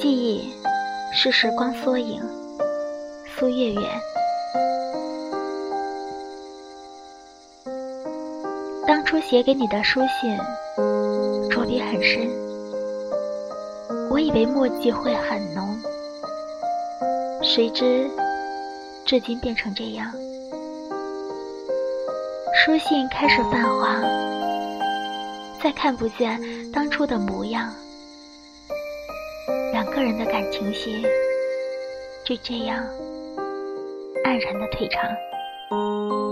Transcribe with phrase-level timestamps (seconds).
[0.00, 0.54] 记忆
[1.12, 2.22] 是时光缩影。
[3.36, 3.80] 苏月月，
[8.86, 10.38] 当初写给你的书信，
[11.50, 12.28] 着笔很深，
[14.08, 15.76] 我以为墨迹会很浓，
[17.42, 18.08] 谁知
[19.04, 20.12] 至今变成这样。
[22.54, 24.00] 书信开始泛黄，
[25.60, 26.40] 再看不见
[26.72, 27.72] 当初的模样，
[29.78, 31.00] 两个人的感情线
[32.24, 32.84] 就这样
[34.24, 36.27] 黯然的退场。